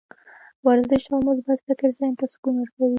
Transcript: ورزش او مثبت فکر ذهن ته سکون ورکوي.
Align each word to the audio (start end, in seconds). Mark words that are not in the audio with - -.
ورزش 0.67 1.03
او 1.13 1.19
مثبت 1.27 1.59
فکر 1.67 1.89
ذهن 1.97 2.13
ته 2.19 2.25
سکون 2.33 2.53
ورکوي. 2.57 2.89